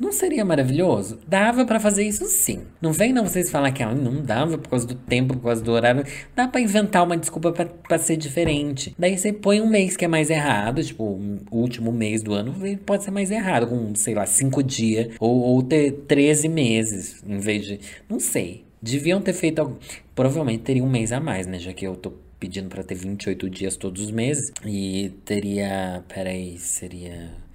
[0.00, 1.18] não seria maravilhoso?
[1.28, 2.62] Dava para fazer isso sim.
[2.80, 5.62] Não vem não vocês falar que ah, não dava por causa do tempo, por causa
[5.62, 6.02] do horário.
[6.34, 8.94] Dá para inventar uma desculpa para ser diferente.
[8.98, 12.54] Daí você põe um mês que é mais errado, tipo, o último mês do ano
[12.86, 15.14] pode ser mais errado, com, sei lá, cinco dias.
[15.20, 17.80] Ou, ou ter 13 meses, em vez de.
[18.08, 18.64] Não sei.
[18.80, 19.76] Deviam ter feito.
[20.14, 21.58] Provavelmente teria um mês a mais, né?
[21.58, 24.50] Já que eu tô pedindo para ter 28 dias todos os meses.
[24.64, 26.02] E teria.
[26.08, 27.49] Peraí, seria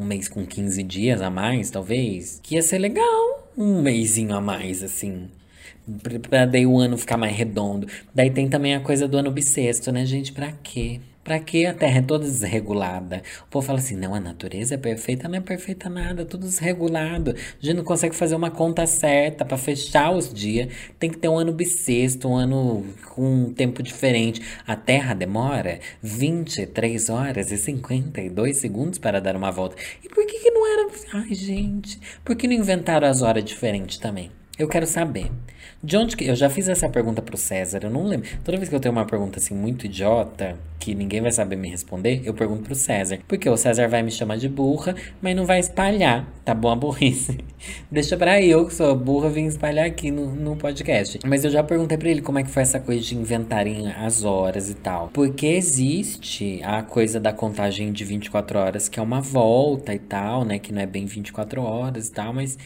[0.00, 3.52] um mês com 15 dias a mais, talvez, que ia ser legal.
[3.56, 5.28] Um mêsinho a mais, assim.
[6.28, 7.86] Pra daí o ano ficar mais redondo.
[8.14, 10.32] Daí tem também a coisa do ano bissexto, né, gente?
[10.32, 11.00] Pra quê?
[11.30, 13.22] Pra que a Terra é toda desregulada?
[13.42, 17.30] O povo fala assim: não, a natureza é perfeita, não é perfeita nada, tudo desregulado.
[17.30, 20.74] A gente não consegue fazer uma conta certa para fechar os dias.
[20.98, 24.42] Tem que ter um ano bissexto, um ano com um tempo diferente.
[24.66, 29.76] A Terra demora 23 horas e 52 segundos para dar uma volta.
[30.02, 30.90] E por que, que não era.
[31.12, 34.32] Ai, gente, por que não inventaram as horas diferentes também?
[34.60, 35.30] Eu quero saber.
[35.82, 36.26] De onde que.
[36.26, 38.28] Eu já fiz essa pergunta pro César, eu não lembro.
[38.44, 41.70] Toda vez que eu tenho uma pergunta assim muito idiota, que ninguém vai saber me
[41.70, 43.20] responder, eu pergunto pro César.
[43.26, 46.68] Porque o César vai me chamar de burra, mas não vai espalhar, tá bom?
[46.68, 47.38] A burrice.
[47.90, 51.18] Deixa pra eu, que sou burra, vir espalhar aqui no, no podcast.
[51.24, 54.24] Mas eu já perguntei pra ele como é que foi essa coisa de inventarem as
[54.24, 55.08] horas e tal.
[55.08, 60.44] Porque existe a coisa da contagem de 24 horas, que é uma volta e tal,
[60.44, 60.58] né?
[60.58, 62.58] Que não é bem 24 horas e tal, mas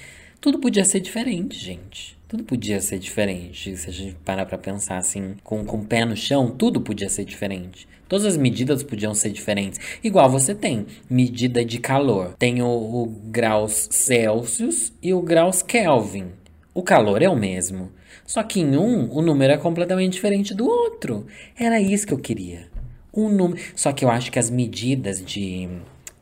[0.44, 2.18] tudo podia ser diferente, gente.
[2.28, 3.74] Tudo podia ser diferente.
[3.78, 7.08] Se a gente parar pra pensar assim, com, com o pé no chão, tudo podia
[7.08, 7.88] ser diferente.
[8.06, 9.80] Todas as medidas podiam ser diferentes.
[10.04, 12.34] Igual você tem medida de calor.
[12.38, 16.26] Tem o, o graus Celsius e o graus Kelvin.
[16.74, 17.90] O calor é o mesmo.
[18.26, 21.26] Só que em um, o número é completamente diferente do outro.
[21.58, 22.68] Era isso que eu queria.
[23.14, 23.62] Um número.
[23.74, 25.70] Só que eu acho que as medidas de,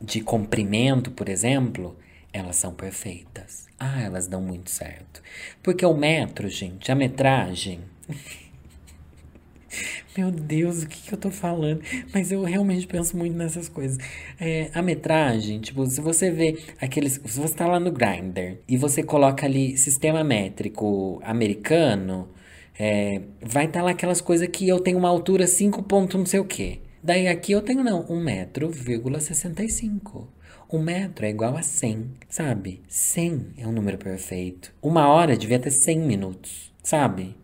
[0.01, 1.93] de comprimento, por exemplo,
[2.33, 3.67] elas são perfeitas.
[3.79, 5.21] Ah, elas dão muito certo.
[5.61, 7.79] Porque o metro, gente, a metragem.
[10.17, 11.81] Meu Deus, o que, que eu tô falando?
[12.13, 13.97] Mas eu realmente penso muito nessas coisas.
[14.39, 17.19] É, a metragem, tipo, se você vê aqueles.
[17.25, 22.29] Se você tá lá no Grindr e você coloca ali sistema métrico americano,
[22.77, 26.25] é, vai estar tá lá aquelas coisas que eu tenho uma altura 5 ponto não
[26.25, 26.79] sei o quê.
[27.01, 28.71] Daí aqui eu tenho, não, 1 metro,
[29.19, 30.32] 65.
[30.73, 32.81] Um metro é igual a 100, sabe?
[32.87, 34.73] 100 é um número perfeito.
[34.81, 37.35] Uma hora devia ter 100 minutos, sabe?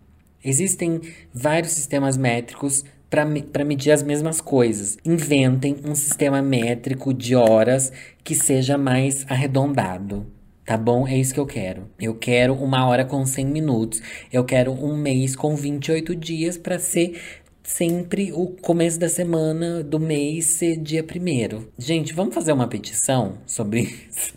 [0.43, 0.99] Existem
[1.31, 4.97] vários sistemas métricos para medir as mesmas coisas.
[5.05, 10.25] Inventem um sistema métrico de horas que seja mais arredondado.
[10.65, 11.07] Tá bom?
[11.07, 11.87] É isso que eu quero.
[11.99, 14.01] Eu quero uma hora com 100 minutos.
[14.33, 17.21] Eu quero um mês com 28 dias para ser
[17.69, 21.71] sempre o começo da semana do mês ser dia primeiro.
[21.77, 24.33] Gente, vamos fazer uma petição sobre isso?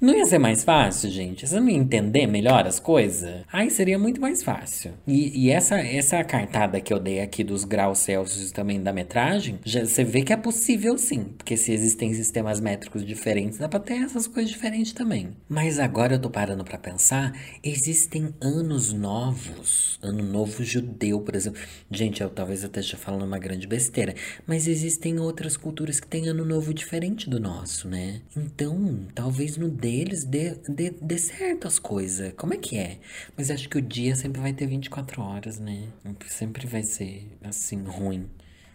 [0.00, 1.46] Não ia ser mais fácil, gente?
[1.46, 3.42] Você não ia entender melhor as coisas?
[3.52, 4.92] Aí seria muito mais fácil.
[5.06, 9.58] E, e, essa, essa cartada que eu dei aqui dos graus Celsius também da metragem,
[9.64, 11.24] já, você vê que é possível sim.
[11.36, 15.30] Porque se existem sistemas métricos diferentes, dá pra ter essas coisas diferentes também.
[15.48, 19.98] Mas agora eu tô parando para pensar, existem anos novos.
[20.02, 21.60] Ano novo judeu, por exemplo.
[21.90, 24.14] Gente, eu talvez eu esteja falando uma grande besteira.
[24.46, 28.20] Mas existem outras culturas que têm ano novo diferente do nosso, né?
[28.36, 32.32] Então, talvez no deles dê, dê, dê certo as coisas.
[32.36, 32.98] Como é que é?
[33.36, 35.88] Mas acho que o dia sempre vai ter 24 horas, né?
[36.28, 38.28] Sempre vai ser assim, ruim.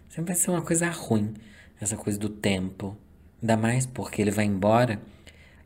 [0.10, 1.34] Sempre vai ser uma coisa ruim,
[1.80, 2.98] essa coisa do tempo.
[3.42, 5.02] Ainda mais porque ele vai embora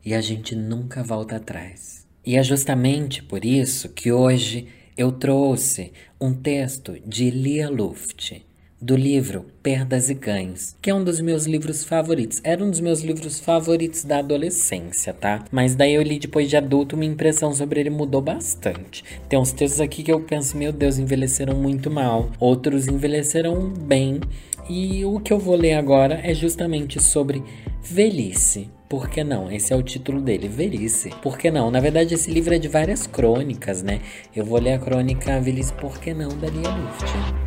[0.04, 2.06] e a gente nunca volta atrás.
[2.24, 8.42] E é justamente por isso que hoje eu trouxe um texto de Lia Luft
[8.84, 12.38] do livro Perdas e Ganhos, que é um dos meus livros favoritos.
[12.44, 15.42] Era um dos meus livros favoritos da adolescência, tá?
[15.50, 19.02] Mas daí eu li depois de adulto, minha impressão sobre ele mudou bastante.
[19.26, 22.30] Tem uns textos aqui que eu penso, meu Deus, envelheceram muito mal.
[22.38, 24.20] Outros envelheceram bem.
[24.68, 27.42] E o que eu vou ler agora é justamente sobre
[27.82, 28.68] velhice.
[28.86, 29.50] Por que não?
[29.50, 31.10] Esse é o título dele, Velhice.
[31.22, 31.70] Por que não?
[31.70, 34.00] Na verdade, esse livro é de várias crônicas, né?
[34.36, 37.43] Eu vou ler a crônica Velhice Por que não, da Lia Luft.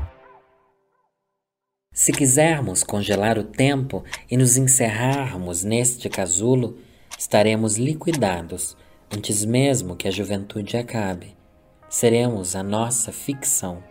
[1.98, 6.78] Se quisermos congelar o tempo e nos encerrarmos neste casulo,
[7.18, 8.78] estaremos liquidados
[9.12, 11.36] antes mesmo que a juventude acabe.
[11.90, 13.84] Seremos a nossa ficção.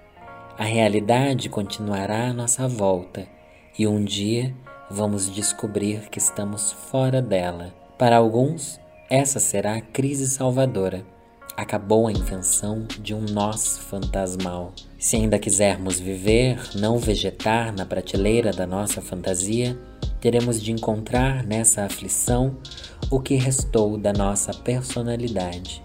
[0.56, 3.26] A realidade continuará à nossa volta
[3.76, 4.54] e um dia
[4.88, 7.74] vamos descobrir que estamos fora dela.
[7.98, 8.78] Para alguns,
[9.10, 11.04] essa será a crise salvadora.
[11.56, 14.74] Acabou a invenção de um nós fantasmal.
[14.98, 19.74] Se ainda quisermos viver, não vegetar na prateleira da nossa fantasia,
[20.20, 22.58] teremos de encontrar nessa aflição
[23.10, 25.82] o que restou da nossa personalidade,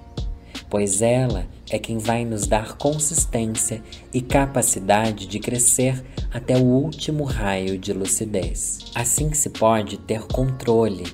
[0.69, 3.81] pois ela é quem vai nos dar consistência
[4.13, 6.03] e capacidade de crescer
[6.33, 8.79] até o último raio de lucidez.
[8.93, 11.05] Assim se pode ter controle,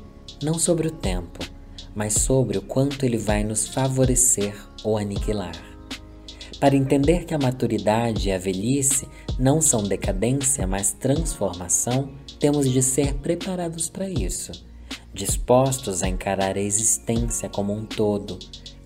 [0.41, 1.56] não sobre o tempo,
[1.97, 5.55] mas sobre o quanto ele vai nos favorecer ou aniquilar.
[6.59, 9.07] Para entender que a maturidade e a velhice
[9.39, 14.51] não são decadência, mas transformação, temos de ser preparados para isso.
[15.11, 18.37] dispostos a encarar a existência como um todo,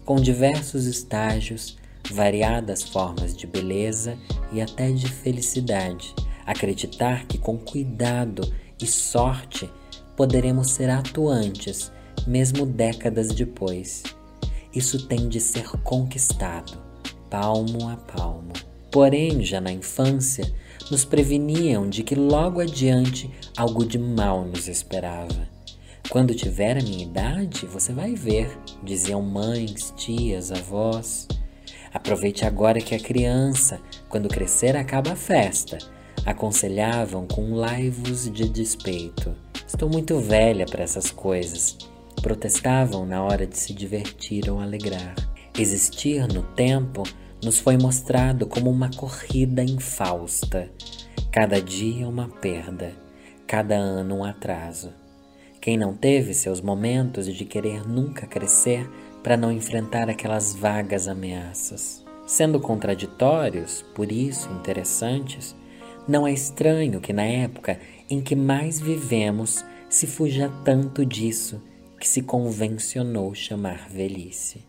[0.06, 1.78] com diversos estágios,
[2.10, 4.18] variadas formas de beleza
[4.54, 6.16] e até de felicidade.
[6.46, 8.50] Acreditar que com cuidado
[8.82, 9.70] e sorte
[10.16, 11.92] poderemos ser atuantes,
[12.28, 14.04] mesmo décadas depois.
[14.74, 16.82] Isso tem de ser conquistado,
[17.30, 18.54] palmo a palmo.
[18.92, 20.52] Porém, já na infância,
[20.90, 25.50] nos preveniam de que logo adiante algo de mal nos esperava.
[26.10, 31.28] Quando tiver a minha idade, você vai ver, diziam mães, tias, avós.
[31.94, 33.80] Aproveite agora que é criança,
[34.10, 35.78] quando crescer acaba a festa.
[36.26, 39.34] Aconselhavam com laivos de despeito.
[39.66, 41.78] Estou muito velha para essas coisas.
[42.22, 45.16] Protestavam na hora de se divertir ou alegrar.
[45.58, 47.02] Existir no tempo
[47.44, 50.70] nos foi mostrado como uma corrida infausta.
[51.32, 52.94] Cada dia uma perda,
[53.48, 54.94] cada ano um atraso.
[55.60, 58.88] Quem não teve seus momentos de querer nunca crescer
[59.24, 62.06] para não enfrentar aquelas vagas ameaças?
[62.28, 65.56] Sendo contraditórios, por isso interessantes,
[66.08, 71.60] não é estranho que na época em que mais vivemos se fuja tanto disso
[72.02, 74.66] que se convencionou chamar velhice.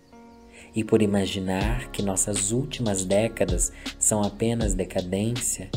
[0.74, 5.70] E por imaginar que nossas últimas décadas são apenas decadência,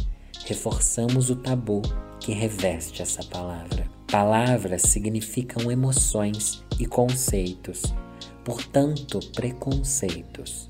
[0.46, 1.82] reforçamos o tabu
[2.20, 3.90] que reveste essa palavra.
[4.12, 7.84] Palavras significam emoções e conceitos,
[8.44, 10.70] portanto, preconceitos.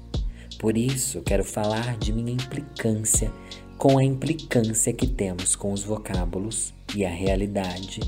[0.60, 3.32] Por isso, quero falar de minha implicância
[3.76, 8.02] com a implicância que temos com os vocábulos e a realidade,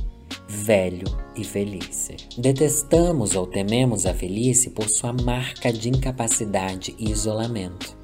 [0.48, 2.16] velho e velhice.
[2.38, 7.96] Detestamos ou tememos a velhice por sua marca de incapacidade e isolamento.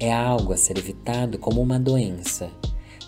[0.00, 2.50] É algo a ser evitado como uma doença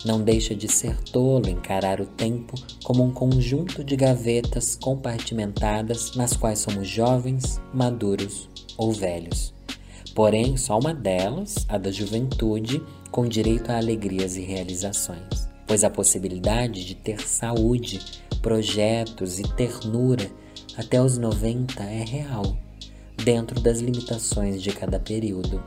[0.05, 6.37] não deixa de ser tolo encarar o tempo como um conjunto de gavetas compartimentadas nas
[6.37, 9.51] quais somos jovens, maduros ou velhos.
[10.13, 15.89] Porém, só uma delas, a da juventude, com direito a alegrias e realizações, pois a
[15.89, 17.99] possibilidade de ter saúde,
[18.45, 20.29] projetos e ternura
[20.77, 22.55] até os 90 é real,
[23.23, 25.63] dentro das limitações de cada período.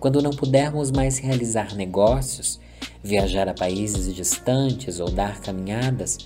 [0.00, 2.58] Quando não pudermos mais realizar negócios,
[3.04, 6.16] viajar a países distantes ou dar caminhadas,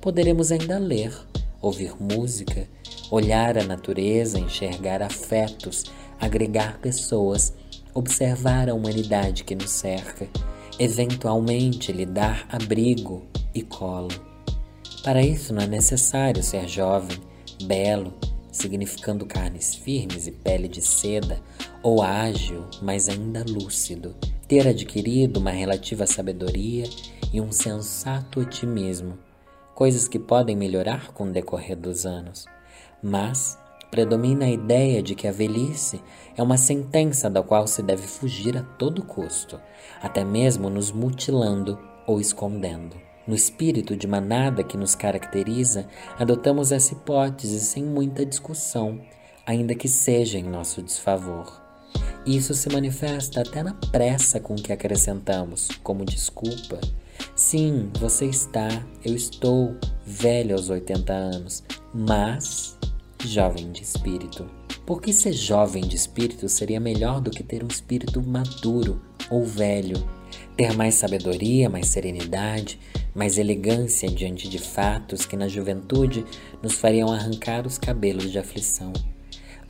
[0.00, 1.12] poderemos ainda ler,
[1.60, 2.66] ouvir música,
[3.10, 5.84] olhar a natureza, enxergar afetos,
[6.18, 7.52] agregar pessoas,
[7.92, 10.26] observar a humanidade que nos cerca,
[10.78, 14.35] eventualmente lhe dar abrigo e colo.
[15.06, 17.16] Para isso não é necessário ser jovem,
[17.62, 18.12] belo,
[18.50, 21.40] significando carnes firmes e pele de seda,
[21.80, 24.16] ou ágil, mas ainda lúcido
[24.48, 26.90] ter adquirido uma relativa sabedoria
[27.32, 29.16] e um sensato otimismo,
[29.76, 32.44] coisas que podem melhorar com o decorrer dos anos.
[33.00, 33.56] Mas
[33.92, 36.02] predomina a ideia de que a velhice
[36.36, 39.60] é uma sentença da qual se deve fugir a todo custo,
[40.02, 43.05] até mesmo nos mutilando ou escondendo.
[43.26, 49.00] No espírito de manada que nos caracteriza, adotamos essa hipótese sem muita discussão,
[49.44, 51.60] ainda que seja em nosso desfavor.
[52.24, 56.80] Isso se manifesta até na pressa com que acrescentamos, como desculpa.
[57.34, 58.68] Sim, você está,
[59.04, 62.76] eu estou velho aos 80 anos, mas
[63.24, 64.48] jovem de espírito.
[64.84, 69.44] Por que ser jovem de espírito seria melhor do que ter um espírito maduro ou
[69.44, 69.96] velho?
[70.56, 72.78] Ter mais sabedoria, mais serenidade,
[73.16, 76.22] mais elegância diante de fatos que na juventude
[76.62, 78.92] nos fariam arrancar os cabelos de aflição.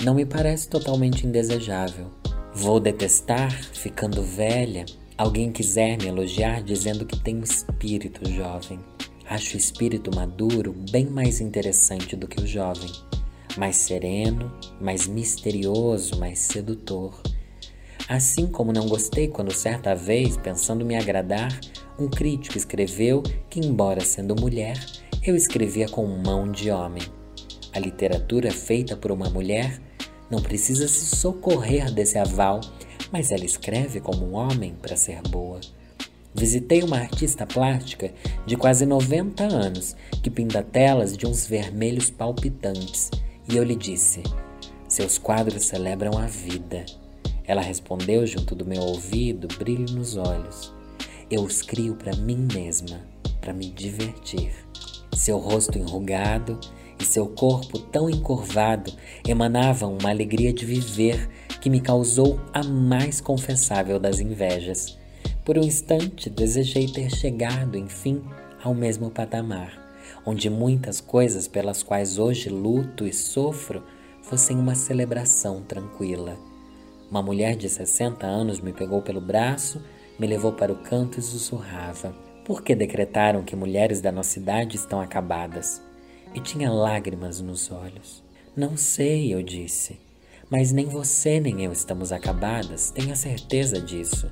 [0.02, 2.10] Não me parece totalmente indesejável.
[2.52, 4.84] Vou detestar, ficando velha,
[5.16, 8.80] alguém quiser me elogiar dizendo que tenho espírito jovem.
[9.28, 12.90] Acho o espírito maduro bem mais interessante do que o jovem,
[13.56, 17.20] mais sereno, mais misterioso, mais sedutor.
[18.08, 21.58] Assim como não gostei quando certa vez, pensando me agradar,
[21.98, 24.78] um crítico escreveu que, embora sendo mulher,
[25.24, 27.02] eu escrevia com mão de homem.
[27.72, 29.80] A literatura feita por uma mulher
[30.30, 32.60] não precisa se socorrer desse aval,
[33.10, 35.60] mas ela escreve como um homem para ser boa.
[36.32, 38.12] Visitei uma artista plástica
[38.46, 43.10] de quase 90 anos que pinta telas de uns vermelhos palpitantes
[43.48, 44.22] e eu lhe disse:
[44.86, 46.84] Seus quadros celebram a vida.
[47.46, 50.74] Ela respondeu junto do meu ouvido, brilho nos olhos.
[51.30, 53.00] Eu os crio para mim mesma,
[53.40, 54.52] para me divertir.
[55.12, 56.58] Seu rosto enrugado
[57.00, 58.92] e seu corpo tão encurvado
[59.26, 61.28] emanavam uma alegria de viver
[61.60, 64.98] que me causou a mais confessável das invejas.
[65.44, 68.22] Por um instante desejei ter chegado, enfim,
[68.62, 69.72] ao mesmo patamar,
[70.24, 73.84] onde muitas coisas pelas quais hoje luto e sofro
[74.22, 76.36] fossem uma celebração tranquila.
[77.10, 79.80] Uma mulher de 60 anos me pegou pelo braço,
[80.18, 82.12] me levou para o canto e sussurrava:
[82.44, 85.80] Por que decretaram que mulheres da nossa idade estão acabadas?
[86.34, 88.24] E tinha lágrimas nos olhos.
[88.56, 90.00] Não sei, eu disse.
[90.50, 94.30] Mas nem você nem eu estamos acabadas, tenha certeza disso.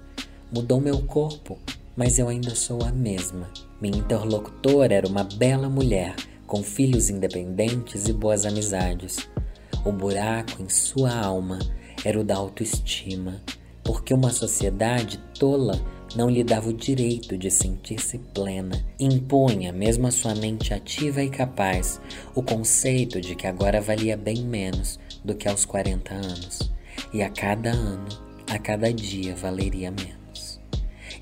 [0.52, 1.58] Mudou meu corpo,
[1.96, 3.50] mas eu ainda sou a mesma.
[3.80, 6.14] Minha interlocutora era uma bela mulher,
[6.46, 9.28] com filhos independentes e boas amizades.
[9.84, 11.58] O buraco em sua alma
[12.04, 13.42] era o da autoestima,
[13.82, 15.80] porque uma sociedade tola
[16.14, 18.84] não lhe dava o direito de sentir-se plena.
[19.00, 22.00] Impunha, mesmo a sua mente ativa e capaz,
[22.34, 26.70] o conceito de que agora valia bem menos do que aos 40 anos,
[27.12, 28.08] e a cada ano,
[28.48, 30.60] a cada dia valeria menos.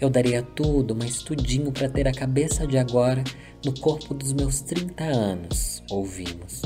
[0.01, 3.23] Eu daria tudo, mas tudinho para ter a cabeça de agora
[3.65, 6.63] no corpo dos meus 30 anos, ouvimos.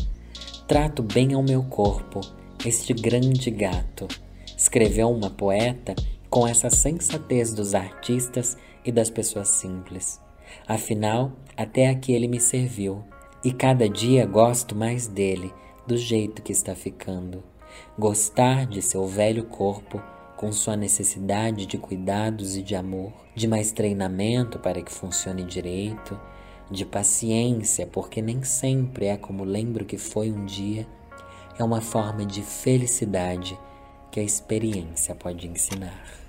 [0.66, 2.20] Trato bem ao meu corpo
[2.66, 4.08] este grande gato,
[4.56, 5.94] escreveu uma poeta
[6.28, 10.20] com essa sensatez dos artistas e das pessoas simples.
[10.66, 13.04] Afinal, até aqui ele me serviu,
[13.44, 15.52] e cada dia gosto mais dele,
[15.86, 17.44] do jeito que está ficando.
[17.96, 20.02] Gostar de seu velho corpo,
[20.36, 26.18] com sua necessidade de cuidados e de amor, de mais treinamento para que funcione direito,
[26.68, 30.86] de paciência, porque nem sempre é como lembro que foi um dia,
[31.58, 33.58] é uma forma de felicidade
[34.10, 36.25] que a experiência pode ensinar.